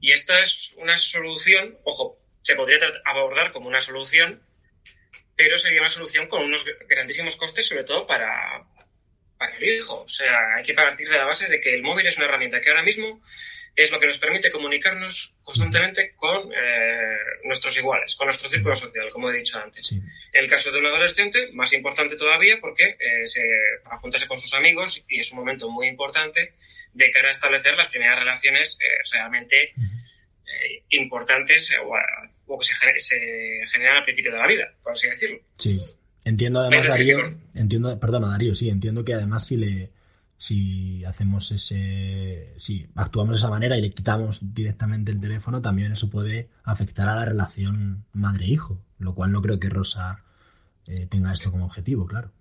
Y 0.00 0.10
esta 0.10 0.40
es 0.40 0.74
una 0.76 0.96
solución, 0.96 1.78
ojo, 1.84 2.18
se 2.42 2.56
podría 2.56 2.78
abordar 3.04 3.52
como 3.52 3.68
una 3.68 3.80
solución, 3.80 4.42
pero 5.36 5.56
sería 5.56 5.80
una 5.80 5.88
solución 5.88 6.26
con 6.26 6.42
unos 6.42 6.64
grandísimos 6.88 7.36
costes, 7.36 7.66
sobre 7.66 7.84
todo 7.84 8.06
para, 8.06 8.64
para 9.38 9.56
el 9.56 9.62
hijo. 9.62 10.02
O 10.02 10.08
sea, 10.08 10.56
hay 10.56 10.64
que 10.64 10.74
partir 10.74 11.08
de 11.08 11.16
la 11.16 11.24
base 11.24 11.48
de 11.48 11.60
que 11.60 11.74
el 11.74 11.82
móvil 11.82 12.06
es 12.06 12.16
una 12.16 12.26
herramienta 12.26 12.60
que 12.60 12.70
ahora 12.70 12.82
mismo 12.82 13.22
es 13.74 13.90
lo 13.90 13.98
que 13.98 14.06
nos 14.06 14.18
permite 14.18 14.50
comunicarnos 14.50 15.36
constantemente 15.42 16.14
con 16.14 16.52
eh, 16.52 17.16
nuestros 17.44 17.76
iguales, 17.78 18.14
con 18.14 18.26
nuestro 18.26 18.48
círculo 18.48 18.74
social, 18.74 19.08
como 19.10 19.30
he 19.30 19.36
dicho 19.36 19.58
antes. 19.58 19.92
En 19.92 20.02
el 20.32 20.48
caso 20.48 20.70
de 20.70 20.78
un 20.78 20.86
adolescente, 20.86 21.50
más 21.52 21.72
importante 21.72 22.16
todavía 22.16 22.58
porque 22.60 22.96
eh, 22.98 23.26
se, 23.26 23.42
para 23.82 23.96
juntarse 23.98 24.28
con 24.28 24.38
sus 24.38 24.52
amigos 24.54 25.04
y 25.08 25.20
es 25.20 25.32
un 25.32 25.38
momento 25.38 25.70
muy 25.70 25.86
importante 25.86 26.52
de 26.92 27.10
cara 27.10 27.28
a 27.28 27.32
establecer 27.32 27.76
las 27.76 27.88
primeras 27.88 28.18
relaciones 28.18 28.78
eh, 28.80 28.84
realmente 29.10 29.72
importantes 30.90 31.74
o, 32.46 32.58
que 32.58 32.66
se, 32.66 32.74
se, 32.98 33.18
generan 33.72 33.96
al 33.96 34.02
principio 34.02 34.32
de 34.32 34.38
la 34.38 34.46
vida, 34.46 34.74
por 34.82 34.92
así 34.92 35.08
decirlo. 35.08 35.38
Sí, 35.56 35.80
entiendo 36.24 36.60
además, 36.60 36.86
Darío, 36.86 37.18
entiendo, 37.54 37.98
perdona 37.98 38.28
Darío, 38.28 38.54
sí, 38.54 38.68
entiendo 38.68 39.02
que 39.02 39.14
además 39.14 39.46
si 39.46 39.56
le 39.56 39.90
si 40.42 41.04
hacemos 41.04 41.52
ese, 41.52 42.52
si 42.56 42.88
actuamos 42.96 43.34
de 43.34 43.38
esa 43.38 43.48
manera 43.48 43.78
y 43.78 43.80
le 43.80 43.92
quitamos 43.92 44.40
directamente 44.42 45.12
el 45.12 45.20
teléfono, 45.20 45.62
también 45.62 45.92
eso 45.92 46.10
puede 46.10 46.48
afectar 46.64 47.08
a 47.08 47.14
la 47.14 47.24
relación 47.24 48.04
madre-hijo, 48.12 48.84
lo 48.98 49.14
cual 49.14 49.30
no 49.30 49.40
creo 49.40 49.60
que 49.60 49.68
Rosa 49.68 50.24
eh, 50.88 51.06
tenga 51.08 51.32
esto 51.32 51.52
como 51.52 51.66
objetivo, 51.66 52.08
claro. 52.08 52.32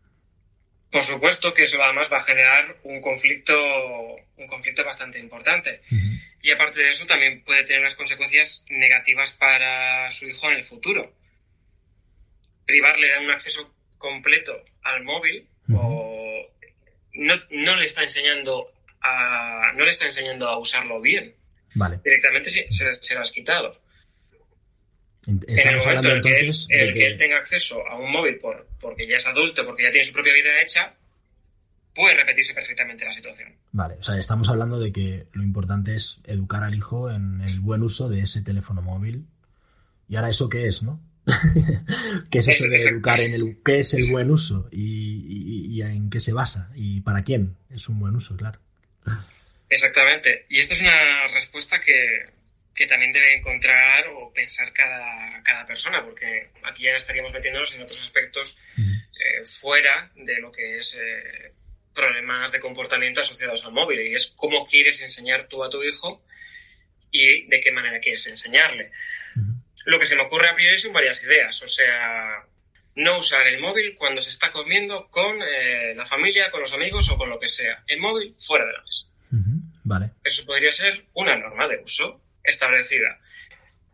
Por 0.91 1.03
supuesto 1.03 1.53
que 1.53 1.61
eso 1.61 1.77
además 1.83 2.09
va 2.11 2.17
a 2.17 2.23
generar 2.23 2.79
un 2.85 3.01
conflicto, 3.01 3.53
un 4.35 4.47
conflicto 4.47 4.83
bastante 4.83 5.19
importante. 5.19 5.81
Y 6.41 6.49
aparte 6.49 6.79
de 6.79 6.89
eso 6.89 7.05
también 7.05 7.43
puede 7.43 7.63
tener 7.65 7.81
unas 7.81 7.95
consecuencias 7.95 8.65
negativas 8.71 9.31
para 9.31 10.09
su 10.09 10.25
hijo 10.25 10.49
en 10.49 10.57
el 10.57 10.63
futuro. 10.63 11.13
Privarle 12.65 13.11
de 13.11 13.19
un 13.19 13.29
acceso 13.29 13.71
completo 13.99 14.53
al 14.81 15.03
móvil 15.03 15.47
o 15.71 16.10
no, 17.13 17.35
no 17.49 17.75
le 17.77 17.85
está 17.85 18.03
enseñando 18.03 18.71
a, 19.01 19.71
no 19.75 19.83
le 19.83 19.89
está 19.89 20.05
enseñando 20.05 20.47
a 20.47 20.57
usarlo 20.57 21.01
bien. 21.01 21.35
Vale. 21.75 21.99
Directamente 22.03 22.49
se, 22.49 22.69
se, 22.69 23.15
lo 23.15 23.21
has 23.21 23.31
quitado. 23.31 23.71
en 25.25 25.43
el 25.47 25.77
momento 25.77 26.09
en 26.11 26.21
que, 26.21 27.05
él, 27.07 27.17
tenga 27.17 27.37
acceso 27.37 27.85
a 27.87 27.97
un 27.97 28.11
móvil 28.11 28.37
por, 28.39 28.67
porque 28.79 29.07
ya 29.07 29.15
es 29.15 29.27
adulto, 29.27 29.65
porque 29.65 29.83
ya 29.83 29.91
tiene 29.91 30.05
su 30.05 30.13
propia 30.13 30.33
vida 30.33 30.61
hecha, 30.61 30.95
puede 31.95 32.15
repetirse 32.15 32.53
perfectamente 32.53 33.05
la 33.05 33.11
situación. 33.11 33.55
Vale, 33.71 33.95
o 33.95 34.03
sea, 34.03 34.17
estamos 34.17 34.49
hablando 34.49 34.79
de 34.79 34.91
que 34.91 35.27
lo 35.33 35.43
importante 35.43 35.95
es 35.95 36.19
educar 36.25 36.63
al 36.63 36.75
hijo 36.75 37.09
en 37.09 37.41
el 37.41 37.59
buen 37.59 37.83
uso 37.83 38.09
de 38.09 38.21
ese 38.21 38.41
teléfono 38.41 38.81
móvil. 38.81 39.25
¿Y 40.09 40.17
ahora 40.17 40.29
eso 40.29 40.49
qué 40.49 40.65
es, 40.65 40.83
no? 40.83 40.99
¿Qué 42.31 42.39
es 42.39 42.47
eso 42.47 42.65
de 42.67 42.77
educar 42.77 43.19
en 43.19 43.33
el 43.33 43.57
qué 43.63 43.79
es 43.79 43.93
el 43.93 44.11
buen 44.11 44.31
uso 44.31 44.67
y, 44.71 45.81
en 45.81 46.09
qué 46.09 46.19
se 46.19 46.33
basa 46.33 46.69
y 46.75 47.01
para 47.01 47.23
quién 47.23 47.57
es 47.69 47.87
un 47.89 47.99
buen 47.99 48.15
uso, 48.15 48.35
claro. 48.35 48.59
Exactamente. 49.69 50.45
Y 50.49 50.59
esta 50.59 50.73
es 50.73 50.81
una 50.81 51.27
respuesta 51.33 51.79
que, 51.79 52.25
también 52.87 53.11
debe 53.11 53.35
encontrar 53.35 54.07
o 54.07 54.33
pensar 54.33 54.73
cada, 54.73 55.43
cada, 55.43 55.67
persona, 55.67 56.03
porque 56.03 56.49
aquí 56.63 56.83
ya 56.83 56.95
estaríamos 56.95 57.31
metiéndonos 57.31 57.73
en 57.75 57.83
otros 57.83 58.01
aspectos 58.01 58.57
eh, 58.77 59.45
fuera 59.45 60.11
de 60.15 60.39
lo 60.39 60.51
que 60.51 60.77
es 60.77 60.99
eh, 60.99 61.53
problemas 61.93 62.51
de 62.51 62.59
comportamiento 62.59 63.21
asociados 63.21 63.63
al 63.65 63.71
móvil. 63.71 64.01
Y 64.01 64.15
es 64.15 64.33
cómo 64.35 64.65
quieres 64.65 64.99
enseñar 65.01 65.43
tú 65.43 65.63
a 65.63 65.69
tu 65.69 65.83
hijo 65.83 66.25
y 67.11 67.45
de 67.47 67.59
qué 67.59 67.71
manera 67.71 67.99
quieres 67.99 68.25
enseñarle 68.25 68.91
lo 69.85 69.99
que 69.99 70.05
se 70.05 70.15
me 70.15 70.23
ocurre 70.23 70.49
a 70.49 70.55
priori 70.55 70.77
son 70.77 70.93
varias 70.93 71.23
ideas. 71.23 71.61
O 71.61 71.67
sea, 71.67 72.45
no 72.95 73.17
usar 73.17 73.47
el 73.47 73.59
móvil 73.59 73.95
cuando 73.95 74.21
se 74.21 74.29
está 74.29 74.51
comiendo 74.51 75.07
con 75.09 75.41
eh, 75.41 75.93
la 75.95 76.05
familia, 76.05 76.51
con 76.51 76.61
los 76.61 76.73
amigos 76.73 77.09
o 77.09 77.17
con 77.17 77.29
lo 77.29 77.39
que 77.39 77.47
sea. 77.47 77.83
El 77.87 77.99
móvil 77.99 78.33
fuera 78.33 78.65
de 78.65 78.73
la 78.73 78.81
mesa. 78.83 79.07
Vale. 79.83 80.11
Eso 80.23 80.45
podría 80.45 80.71
ser 80.71 81.05
una 81.13 81.35
norma 81.35 81.67
de 81.67 81.81
uso 81.83 82.21
establecida. 82.43 83.19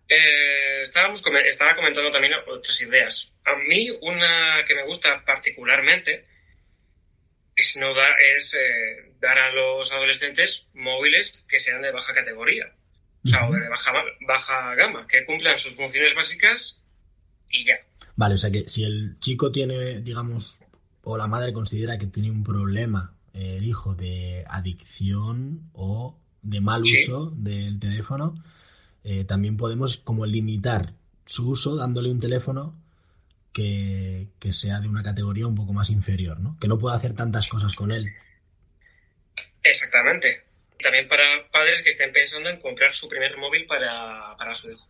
Eh, 0.10 0.82
estábamos, 0.84 1.24
estaba 1.46 1.76
comentando 1.76 2.12
también 2.12 2.34
otras 2.48 2.80
ideas. 2.82 3.34
A 3.46 3.56
mí, 3.56 3.90
una 4.02 4.64
que 4.66 4.76
me 4.76 4.84
gusta 4.84 5.24
particularmente 5.26 6.26
es, 7.56 7.78
no 7.78 7.94
da, 7.94 8.16
es 8.36 8.54
eh, 8.54 9.12
dar 9.20 9.40
a 9.40 9.52
los 9.52 9.92
adolescentes 9.92 10.68
móviles 10.74 11.46
que 11.50 11.60
sean 11.60 11.82
de 11.82 11.92
baja 11.92 12.14
categoría 12.14 12.74
o 13.24 13.28
sea, 13.28 13.48
o 13.48 13.54
de 13.54 13.68
baja, 13.70 13.94
baja 14.28 14.76
gama, 14.76 15.08
que 15.08 15.26
cumplan 15.26 15.58
sus 15.58 15.76
funciones 15.76 16.16
básicas 16.16 16.84
y 17.50 17.66
ya. 17.66 17.76
Vale, 18.16 18.36
o 18.36 18.38
sea 18.38 18.52
que 18.52 18.70
si 18.70 18.84
el 18.84 19.20
chico 19.20 19.52
tiene, 19.52 20.02
digamos, 20.02 20.60
o 21.04 21.18
la 21.18 21.28
madre 21.28 21.54
considera 21.54 21.98
que 21.98 22.08
tiene 22.08 22.32
un 22.32 22.44
problema, 22.44 23.14
el 23.34 23.66
hijo, 23.66 23.94
de 23.94 24.46
adicción 24.48 25.70
o 25.74 26.18
de 26.42 26.62
mal 26.62 26.82
uso 26.82 27.32
del 27.36 27.80
teléfono, 27.80 28.44
eh, 29.04 29.24
también 29.26 29.58
podemos 29.58 29.98
como 29.98 30.26
limitar 30.26 30.94
su 31.26 31.50
uso 31.50 31.76
dándole 31.76 32.10
un 32.10 32.20
teléfono 32.20 32.76
que, 33.54 34.30
que, 34.40 34.54
sea 34.54 34.80
de 34.80 34.88
una 34.88 35.04
categoría 35.04 35.46
un 35.46 35.56
poco 35.56 35.74
más 35.74 35.90
inferior, 35.90 36.40
¿no? 36.40 36.58
Que 36.60 36.68
no 36.68 36.80
pueda 36.80 36.96
hacer 36.96 37.14
tantas 37.14 37.48
cosas 37.48 37.74
con 37.74 37.92
él. 37.92 38.12
Exactamente 39.64 40.47
también 40.82 41.08
para 41.08 41.24
padres 41.52 41.84
que 41.84 41.90
estén 41.90 42.12
pensando 42.12 42.50
en 42.50 42.60
comprar 42.60 42.92
su 42.92 43.08
primer 43.08 43.38
móvil 43.38 43.66
para, 43.68 44.36
su 44.54 44.72
hijo. 44.72 44.88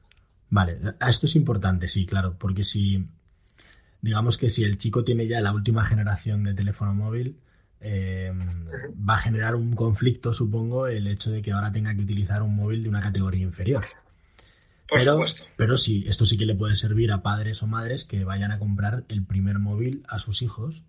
Vale, 0.50 0.80
esto 1.08 1.26
es 1.26 1.36
importante, 1.36 1.88
sí, 1.88 2.06
claro, 2.06 2.38
porque 2.38 2.64
si, 2.64 3.06
digamos 4.02 4.38
que 4.38 4.50
si 4.50 4.64
el 4.64 4.78
chico 4.78 5.04
tiene 5.04 5.28
ya 5.28 5.42
la 5.42 5.54
última 5.54 5.84
generación 5.86 6.44
de 6.44 6.54
teléfono 6.54 6.94
móvil, 6.94 7.38
eh, 7.80 8.32
va 8.34 9.16
a 9.16 9.20
generar 9.20 9.56
un 9.56 9.76
conflicto, 9.76 10.34
supongo, 10.34 10.88
el 10.88 11.08
hecho 11.08 11.32
de 11.32 11.42
que 11.42 11.52
ahora 11.52 11.72
tenga 11.72 11.94
que 11.94 12.02
utilizar 12.02 12.42
un 12.42 12.56
móvil 12.56 12.84
de 12.84 12.90
una 12.90 13.02
categoría 13.02 13.44
inferior. 13.44 13.86
Por 14.88 15.00
pero, 15.00 15.12
supuesto. 15.14 15.44
Pero 15.58 15.78
sí, 15.78 16.06
esto 16.08 16.26
sí 16.26 16.38
que 16.38 16.46
le 16.46 16.56
puede 16.56 16.76
servir 16.76 17.12
a 17.12 17.22
padres 17.22 17.62
o 17.62 17.68
madres 17.68 18.06
que 18.06 18.24
vayan 18.24 18.52
a 18.52 18.60
comprar 18.60 19.04
el 19.10 19.26
primer 19.26 19.60
móvil 19.60 20.04
a 20.08 20.20
sus 20.20 20.42
hijos 20.42 20.82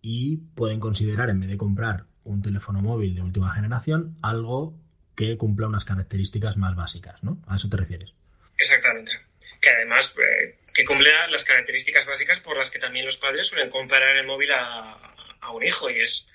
y 0.00 0.36
pueden 0.36 0.78
considerar, 0.78 1.28
en 1.30 1.40
vez 1.40 1.50
de 1.50 1.56
comprar 1.56 2.06
un 2.24 2.42
teléfono 2.42 2.80
móvil 2.80 3.14
de 3.14 3.22
última 3.22 3.54
generación, 3.54 4.16
algo 4.22 4.74
que 5.14 5.36
cumpla 5.36 5.68
unas 5.68 5.84
características 5.84 6.56
más 6.56 6.74
básicas, 6.74 7.22
¿no? 7.22 7.42
¿A 7.46 7.56
eso 7.56 7.68
te 7.68 7.76
refieres? 7.76 8.12
Exactamente. 8.56 9.12
Que 9.60 9.70
además, 9.70 10.14
eh, 10.18 10.58
que 10.72 10.84
cumpla 10.84 11.26
las 11.28 11.44
características 11.44 12.06
básicas 12.06 12.40
por 12.40 12.56
las 12.56 12.70
que 12.70 12.78
también 12.78 13.04
los 13.04 13.18
padres 13.18 13.46
suelen 13.46 13.70
comprar 13.70 14.16
el 14.16 14.26
móvil 14.26 14.50
a, 14.52 15.08
un 15.52 15.62
hijo 15.64 15.90
y 15.90 15.98
es, 15.98 16.28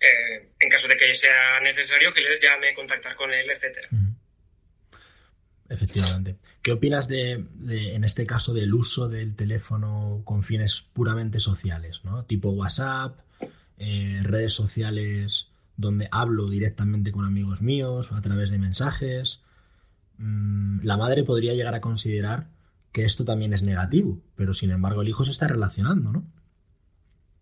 eh, 0.00 0.48
en 0.58 0.68
caso 0.68 0.88
de 0.88 0.96
que 0.96 1.14
sea 1.14 1.60
necesario, 1.60 2.12
que 2.12 2.22
les 2.22 2.40
llame, 2.40 2.74
contactar 2.74 3.14
con 3.14 3.32
él, 3.32 3.48
etcétera. 3.50 3.88
Efectivamente. 5.68 6.36
¿Qué 6.62 6.72
opinas 6.72 7.08
de, 7.08 7.44
de, 7.50 7.94
en 7.94 8.04
este 8.04 8.26
caso, 8.26 8.52
del 8.52 8.74
uso 8.74 9.08
del 9.08 9.36
teléfono 9.36 10.22
con 10.24 10.42
fines 10.42 10.82
puramente 10.92 11.40
sociales, 11.40 12.00
¿no? 12.04 12.24
Tipo 12.24 12.50
WhatsApp, 12.50 13.18
eh, 13.78 14.20
redes 14.22 14.52
sociales 14.52 15.48
donde 15.76 16.08
hablo 16.12 16.48
directamente 16.48 17.10
con 17.10 17.24
amigos 17.24 17.60
míos 17.60 18.10
a 18.12 18.20
través 18.22 18.50
de 18.50 18.58
mensajes. 18.58 19.40
Mm, 20.18 20.84
la 20.84 20.96
madre 20.96 21.24
podría 21.24 21.54
llegar 21.54 21.74
a 21.74 21.80
considerar 21.80 22.46
que 22.92 23.04
esto 23.04 23.24
también 23.24 23.52
es 23.52 23.62
negativo, 23.62 24.22
pero 24.36 24.54
sin 24.54 24.70
embargo 24.70 25.02
el 25.02 25.08
hijo 25.08 25.24
se 25.24 25.32
está 25.32 25.48
relacionando, 25.48 26.12
¿no? 26.12 26.24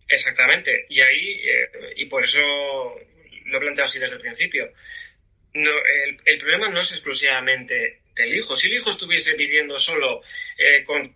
Exactamente. 0.08 0.86
Y 0.88 1.00
ahí, 1.00 1.40
eh, 1.44 1.94
y 1.96 2.06
por 2.06 2.24
eso 2.24 2.40
lo 2.40 3.58
he 3.58 3.60
planteado 3.60 3.84
así 3.84 3.98
desde 3.98 4.16
el 4.16 4.22
principio, 4.22 4.72
no, 5.54 5.70
el, 6.24 6.38
problema 6.38 6.70
no 6.70 6.80
es 6.80 6.92
exclusivamente 6.92 8.00
del 8.16 8.34
hijo. 8.34 8.56
Si 8.56 8.68
el 8.68 8.74
hijo 8.74 8.88
estuviese 8.88 9.34
viviendo 9.36 9.78
solo 9.78 10.22
eh, 10.56 10.82
con 10.84 11.14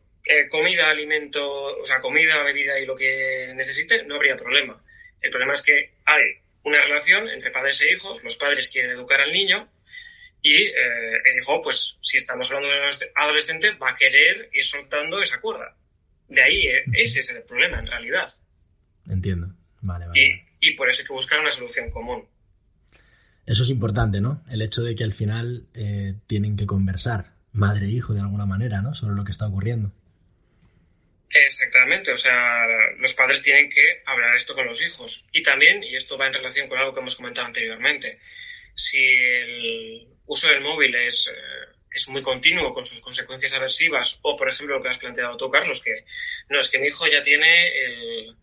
comida, 0.50 0.90
alimento, 0.90 1.78
o 1.78 1.86
sea, 1.86 2.00
comida, 2.00 2.42
bebida 2.42 2.78
y 2.78 2.84
lo 2.84 2.96
que 2.96 3.52
necesite, 3.54 4.04
no 4.04 4.16
habría 4.16 4.36
problema. 4.36 4.82
El 5.26 5.30
problema 5.30 5.54
es 5.54 5.62
que 5.62 5.90
hay 6.04 6.22
una 6.62 6.80
relación 6.82 7.28
entre 7.28 7.50
padres 7.50 7.80
e 7.80 7.90
hijos, 7.90 8.22
los 8.22 8.36
padres 8.36 8.68
quieren 8.68 8.92
educar 8.92 9.20
al 9.20 9.32
niño 9.32 9.68
y 10.40 10.54
eh, 10.54 10.72
el 11.24 11.36
hijo, 11.40 11.60
pues 11.60 11.98
si 12.00 12.16
estamos 12.16 12.48
hablando 12.48 12.68
de 12.68 12.76
un 12.76 12.90
adolescente, 13.16 13.76
va 13.82 13.90
a 13.90 13.94
querer 13.96 14.48
ir 14.52 14.64
soltando 14.64 15.20
esa 15.20 15.40
cuerda. 15.40 15.74
De 16.28 16.40
ahí, 16.40 16.60
eh, 16.68 16.84
ese 16.92 17.18
es 17.18 17.30
el 17.30 17.42
problema 17.42 17.80
en 17.80 17.88
realidad. 17.88 18.28
Entiendo. 19.08 19.52
Vale, 19.80 20.06
vale. 20.06 20.46
Y, 20.60 20.76
por 20.76 20.88
eso 20.88 21.02
hay 21.02 21.08
que 21.08 21.12
buscar 21.12 21.40
una 21.40 21.50
solución 21.50 21.90
común. 21.90 22.28
Eso 23.46 23.64
es 23.64 23.68
importante, 23.68 24.20
¿no? 24.20 24.44
El 24.48 24.62
hecho 24.62 24.82
de 24.82 24.94
que 24.94 25.02
al 25.02 25.12
final 25.12 25.66
eh, 25.74 26.14
tienen 26.28 26.56
que 26.56 26.66
conversar, 26.66 27.32
madre 27.50 27.86
e 27.86 27.90
hijo, 27.90 28.14
de 28.14 28.20
alguna 28.20 28.46
manera, 28.46 28.80
¿no? 28.80 28.94
Sobre 28.94 29.16
lo 29.16 29.24
que 29.24 29.32
está 29.32 29.48
ocurriendo. 29.48 29.90
Exactamente, 31.30 32.12
o 32.12 32.16
sea, 32.16 32.66
los 32.98 33.14
padres 33.14 33.42
tienen 33.42 33.68
que 33.68 34.02
hablar 34.06 34.36
esto 34.36 34.54
con 34.54 34.66
los 34.66 34.80
hijos. 34.82 35.24
Y 35.32 35.42
también, 35.42 35.82
y 35.82 35.94
esto 35.94 36.16
va 36.16 36.26
en 36.26 36.34
relación 36.34 36.68
con 36.68 36.78
algo 36.78 36.92
que 36.92 37.00
hemos 37.00 37.16
comentado 37.16 37.46
anteriormente, 37.46 38.20
si 38.74 39.02
el 39.04 40.08
uso 40.26 40.48
del 40.48 40.60
móvil 40.60 40.94
es, 40.94 41.28
eh, 41.28 41.76
es 41.90 42.08
muy 42.08 42.22
continuo 42.22 42.72
con 42.72 42.84
sus 42.84 43.00
consecuencias 43.00 43.54
aversivas, 43.54 44.18
o 44.22 44.36
por 44.36 44.48
ejemplo 44.48 44.76
lo 44.76 44.82
que 44.82 44.88
has 44.88 44.98
planteado 44.98 45.36
tú, 45.36 45.50
Carlos, 45.50 45.82
que 45.82 46.04
no, 46.48 46.60
es 46.60 46.68
que 46.68 46.78
mi 46.78 46.86
hijo 46.86 47.06
ya 47.06 47.22
tiene 47.22 47.68
el, 47.84 48.36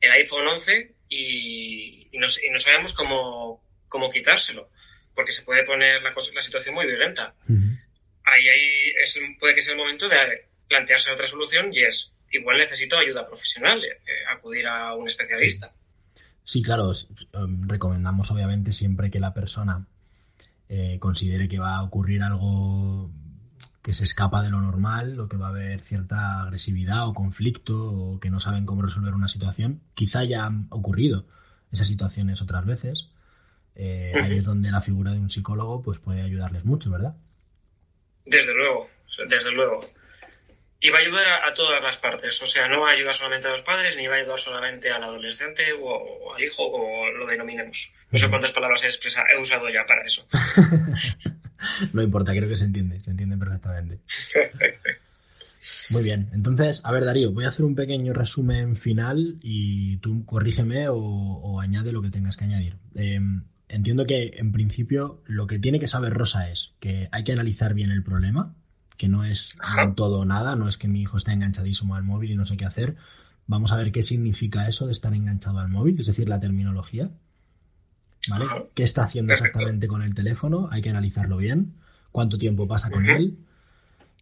el 0.00 0.10
iPhone 0.12 0.46
11 0.46 0.94
y, 1.08 2.08
y, 2.12 2.18
no, 2.18 2.26
y 2.26 2.50
no 2.50 2.58
sabemos 2.58 2.92
cómo, 2.92 3.64
cómo 3.88 4.10
quitárselo 4.10 4.70
porque 5.18 5.32
se 5.32 5.42
puede 5.42 5.64
poner 5.64 6.00
la, 6.00 6.14
la 6.32 6.40
situación 6.40 6.76
muy 6.76 6.86
violenta. 6.86 7.34
Ahí, 8.22 8.48
ahí 8.48 8.92
es, 9.02 9.18
puede 9.40 9.52
que 9.52 9.62
sea 9.62 9.72
el 9.72 9.78
momento 9.78 10.08
de 10.08 10.46
plantearse 10.68 11.10
otra 11.10 11.26
solución 11.26 11.74
y 11.74 11.80
es, 11.80 12.14
igual 12.30 12.58
necesito 12.58 12.98
ayuda 12.98 13.26
profesional, 13.26 13.82
eh, 13.84 13.98
acudir 14.30 14.66
a 14.66 14.94
un 14.94 15.06
especialista. 15.06 15.68
Sí, 16.44 16.62
claro, 16.62 16.92
em, 17.32 17.68
recomendamos 17.68 18.30
obviamente 18.30 18.72
siempre 18.72 19.10
que 19.10 19.20
la 19.20 19.34
persona 19.34 19.86
eh, 20.68 20.98
considere 20.98 21.48
que 21.48 21.58
va 21.58 21.76
a 21.76 21.82
ocurrir 21.82 22.22
algo 22.22 23.10
que 23.82 23.94
se 23.94 24.04
escapa 24.04 24.42
de 24.42 24.50
lo 24.50 24.60
normal 24.60 25.18
o 25.20 25.28
que 25.28 25.36
va 25.36 25.46
a 25.46 25.50
haber 25.50 25.80
cierta 25.80 26.42
agresividad 26.42 27.08
o 27.08 27.14
conflicto 27.14 27.92
o 27.92 28.20
que 28.20 28.30
no 28.30 28.40
saben 28.40 28.66
cómo 28.66 28.82
resolver 28.82 29.14
una 29.14 29.28
situación. 29.28 29.80
Quizá 29.94 30.24
ya 30.24 30.44
han 30.44 30.66
ocurrido 30.70 31.26
esas 31.72 31.86
situaciones 31.86 32.42
otras 32.42 32.66
veces. 32.66 33.08
Eh, 33.74 34.12
ahí 34.14 34.38
es 34.38 34.44
donde 34.44 34.70
la 34.70 34.80
figura 34.80 35.12
de 35.12 35.20
un 35.20 35.30
psicólogo 35.30 35.82
pues 35.82 35.98
puede 35.98 36.22
ayudarles 36.22 36.64
mucho, 36.64 36.90
¿verdad? 36.90 37.14
Desde 38.24 38.54
luego, 38.54 38.88
desde 39.28 39.52
luego. 39.52 39.80
Y 40.80 40.90
va 40.90 40.98
a 40.98 41.00
ayudar 41.00 41.26
a, 41.44 41.54
todas 41.54 41.82
las 41.82 41.98
partes, 41.98 42.40
o 42.40 42.46
sea, 42.46 42.68
no 42.68 42.80
va 42.80 42.90
a 42.90 42.92
ayudar 42.92 43.12
solamente 43.12 43.48
a 43.48 43.50
los 43.50 43.62
padres, 43.62 43.96
ni 43.96 44.06
va 44.06 44.14
a 44.14 44.18
ayudar 44.18 44.38
solamente 44.38 44.90
al 44.90 45.02
adolescente 45.02 45.64
o, 45.80 46.32
al 46.32 46.42
hijo, 46.42 46.70
como 46.70 47.08
lo 47.10 47.26
denominemos. 47.26 47.92
No 48.12 48.18
sé 48.18 48.28
cuántas 48.28 48.52
palabras 48.52 48.84
he, 48.84 48.88
he 48.88 49.40
usado 49.40 49.68
ya 49.70 49.84
para 49.86 50.04
eso. 50.04 50.24
no 51.92 52.02
importa, 52.02 52.30
creo 52.30 52.48
que 52.48 52.56
se 52.56 52.64
entiende, 52.64 53.00
se 53.02 53.10
entiende 53.10 53.36
perfectamente. 53.36 53.98
Muy 55.90 56.04
bien, 56.04 56.30
entonces, 56.32 56.80
a 56.84 56.92
ver 56.92 57.04
Darío, 57.04 57.32
voy 57.32 57.44
a 57.44 57.48
hacer 57.48 57.64
un 57.64 57.74
pequeño 57.74 58.12
resumen 58.12 58.76
final 58.76 59.38
y 59.42 59.96
tú 59.96 60.24
corrígeme 60.24 60.86
o, 60.88 61.60
añade 61.60 61.90
lo 61.90 62.02
que 62.02 62.10
tengas 62.10 62.36
que 62.36 62.44
añadir. 62.44 62.76
Em, 62.94 63.42
entiendo 63.68 64.06
que 64.06 64.34
en 64.36 64.52
principio 64.52 65.22
lo 65.26 65.46
que 65.48 65.58
tiene 65.58 65.80
que 65.80 65.88
saber 65.88 66.14
Rosa 66.14 66.50
es 66.50 66.72
que 66.78 67.08
hay 67.10 67.24
que 67.24 67.32
analizar 67.32 67.74
bien 67.74 67.90
el 67.90 68.04
problema, 68.04 68.54
que 68.98 69.08
no 69.08 69.24
es 69.24 69.58
todo 69.94 70.18
o 70.18 70.24
nada, 70.24 70.56
no 70.56 70.68
es 70.68 70.76
que 70.76 70.88
mi 70.88 71.00
hijo 71.00 71.16
está 71.16 71.32
enganchadísimo 71.32 71.94
al 71.94 72.02
móvil 72.02 72.32
y 72.32 72.36
no 72.36 72.44
sé 72.44 72.56
qué 72.56 72.66
hacer. 72.66 72.96
Vamos 73.46 73.70
a 73.72 73.76
ver 73.76 73.92
qué 73.92 74.02
significa 74.02 74.68
eso 74.68 74.86
de 74.86 74.92
estar 74.92 75.14
enganchado 75.14 75.60
al 75.60 75.68
móvil, 75.68 75.98
es 76.00 76.08
decir, 76.08 76.28
la 76.28 76.40
terminología. 76.40 77.10
¿Vale? 78.28 78.44
¿Qué 78.74 78.82
está 78.82 79.04
haciendo 79.04 79.32
exactamente 79.32 79.86
con 79.86 80.02
el 80.02 80.14
teléfono? 80.14 80.68
Hay 80.70 80.82
que 80.82 80.90
analizarlo 80.90 81.38
bien. 81.38 81.74
¿Cuánto 82.10 82.36
tiempo 82.36 82.66
pasa 82.66 82.90
con 82.90 83.08
él? 83.08 83.38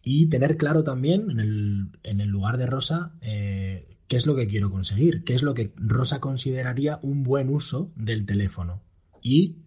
Y 0.03 0.27
tener 0.27 0.55
claro 0.55 0.83
también 0.83 1.31
en 1.31 1.39
el, 1.39 1.87
en 2.03 2.21
el 2.21 2.29
lugar 2.29 2.57
de 2.57 2.67
Rosa 2.67 3.11
eh, 3.19 3.97
qué 4.07 4.15
es 4.15 4.27
lo 4.27 4.35
que 4.35 4.47
quiero 4.47 4.69
conseguir, 4.69 5.23
qué 5.23 5.33
es 5.33 5.41
lo 5.41 5.55
que 5.55 5.73
Rosa 5.75 6.19
consideraría 6.19 6.99
un 7.01 7.23
buen 7.23 7.49
uso 7.49 7.91
del 7.95 8.25
teléfono. 8.25 8.79
Y 9.21 9.57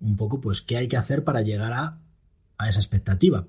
un 0.00 0.16
poco, 0.16 0.40
pues, 0.40 0.60
qué 0.60 0.76
hay 0.76 0.88
que 0.88 0.96
hacer 0.96 1.22
para 1.22 1.40
llegar 1.40 1.72
a, 1.72 2.00
a 2.58 2.68
esa 2.68 2.80
expectativa 2.80 3.46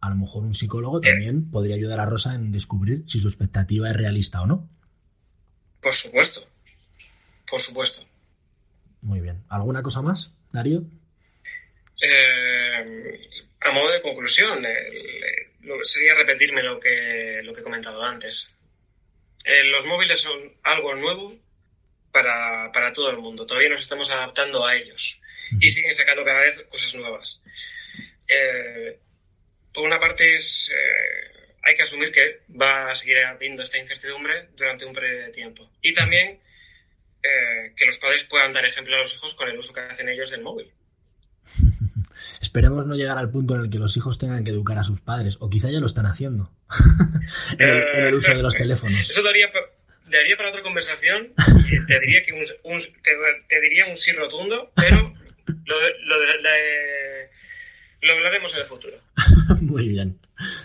a 0.00 0.08
lo 0.08 0.16
mejor 0.16 0.44
un 0.44 0.54
psicólogo 0.54 1.00
también 1.00 1.50
podría 1.50 1.76
ayudar 1.76 2.00
a 2.00 2.06
Rosa 2.06 2.34
en 2.34 2.52
descubrir 2.52 3.04
si 3.06 3.20
su 3.20 3.28
expectativa 3.28 3.90
es 3.90 3.96
realista 3.96 4.40
o 4.40 4.46
no. 4.46 4.68
Por 5.80 5.92
supuesto, 5.92 6.46
por 7.48 7.60
supuesto. 7.60 8.06
Muy 9.02 9.20
bien. 9.20 9.42
¿Alguna 9.48 9.82
cosa 9.82 10.02
más, 10.02 10.30
Darío? 10.52 10.82
Eh, 12.02 13.20
a 13.60 13.72
modo 13.72 13.92
de 13.92 14.02
conclusión, 14.02 14.64
sería 15.82 16.14
repetirme 16.14 16.62
lo 16.62 16.80
que, 16.80 17.40
lo 17.42 17.52
que 17.52 17.60
he 17.60 17.64
comentado 17.64 18.02
antes. 18.02 18.54
Eh, 19.44 19.64
los 19.64 19.86
móviles 19.86 20.20
son 20.20 20.38
algo 20.62 20.94
nuevo 20.94 21.34
para, 22.12 22.72
para, 22.72 22.92
todo 22.92 23.10
el 23.10 23.18
mundo. 23.18 23.46
Todavía 23.46 23.68
nos 23.68 23.80
estamos 23.80 24.10
adaptando 24.10 24.66
a 24.66 24.76
ellos 24.76 25.20
y 25.60 25.68
siguen 25.68 25.94
sacando 25.94 26.24
cada 26.24 26.40
vez 26.40 26.62
cosas 26.68 26.94
nuevas. 26.94 27.44
Eh, 28.28 28.98
por 29.72 29.84
una 29.84 30.00
parte 30.00 30.34
es, 30.34 30.70
eh, 30.70 31.54
hay 31.62 31.74
que 31.74 31.82
asumir 31.82 32.10
que 32.10 32.40
va 32.60 32.90
a 32.90 32.94
seguir 32.94 33.18
habiendo 33.24 33.62
esta 33.62 33.78
incertidumbre 33.78 34.48
durante 34.56 34.84
un 34.84 34.92
periodo 34.92 35.26
de 35.26 35.32
tiempo. 35.32 35.70
Y 35.82 35.92
también 35.92 36.40
eh, 37.22 37.72
que 37.76 37.86
los 37.86 37.98
padres 37.98 38.24
puedan 38.24 38.52
dar 38.52 38.64
ejemplo 38.64 38.94
a 38.94 38.98
los 38.98 39.14
hijos 39.14 39.34
con 39.34 39.48
el 39.48 39.58
uso 39.58 39.72
que 39.72 39.80
hacen 39.80 40.08
ellos 40.08 40.30
del 40.30 40.42
móvil. 40.42 40.72
Esperemos 42.40 42.86
no 42.86 42.94
llegar 42.94 43.18
al 43.18 43.30
punto 43.30 43.54
en 43.54 43.62
el 43.62 43.70
que 43.70 43.78
los 43.78 43.96
hijos 43.96 44.18
tengan 44.18 44.44
que 44.44 44.50
educar 44.50 44.78
a 44.78 44.84
sus 44.84 45.00
padres, 45.00 45.36
o 45.40 45.48
quizá 45.50 45.70
ya 45.70 45.78
lo 45.78 45.86
están 45.86 46.06
haciendo, 46.06 46.50
en, 47.58 47.68
el, 47.68 48.14
uso 48.14 48.34
de 48.34 48.42
los 48.42 48.54
teléfonos. 48.54 49.08
Eso 49.08 49.22
daría, 49.22 49.50
daría 50.10 50.36
para 50.36 50.48
otra 50.48 50.62
conversación, 50.62 51.34
y 51.68 51.86
te 51.86 52.00
diría, 52.00 52.22
que 52.22 52.32
un, 52.32 52.80
te, 53.02 53.60
diría 53.60 53.86
un 53.86 53.96
sí 53.96 54.12
rotundo, 54.12 54.72
pero 54.74 55.14
lo, 55.64 55.76
lo 56.04 56.20
de 56.20 57.30
lo 58.02 58.12
hablaremos 58.12 58.54
en 58.54 58.60
el 58.60 58.66
futuro. 58.66 58.96
Muy 59.60 59.88
bien. 59.88 60.18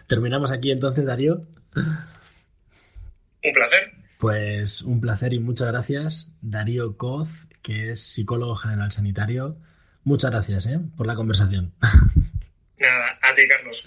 Terminamos 0.08 0.52
aquí 0.52 0.72
entonces, 0.72 1.06
Darío. 1.06 1.46
Un 1.76 3.54
placer. 3.54 3.92
Pues 4.20 4.82
un 4.82 5.02
placer 5.02 5.34
y 5.34 5.40
muchas 5.40 5.68
gracias, 5.68 6.32
Darío 6.42 6.98
Coz, 6.98 7.30
que 7.62 7.92
es 7.92 8.02
psicólogo 8.02 8.56
general 8.56 8.92
sanitario. 8.92 9.58
Muchas 10.04 10.32
gracias 10.32 10.68
¿eh? 10.68 10.80
por 10.96 11.08
la 11.08 11.16
conversación. 11.16 11.74
Nada, 12.78 13.20
a 13.22 13.34
ti, 13.34 13.48
Carlos. 13.48 13.84